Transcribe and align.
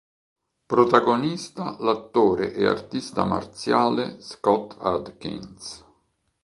Protagonista 0.67 1.77
l'attore 1.79 2.55
e 2.55 2.65
artista 2.65 3.23
marziale 3.23 4.19
Scott 4.19 4.75
Adkins. 4.79 5.85